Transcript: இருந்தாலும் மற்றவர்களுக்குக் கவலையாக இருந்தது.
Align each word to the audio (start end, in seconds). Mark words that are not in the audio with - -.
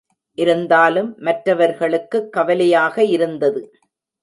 இருந்தாலும் 0.37 1.15
மற்றவர்களுக்குக் 1.17 2.31
கவலையாக 2.31 3.03
இருந்தது. 3.03 3.61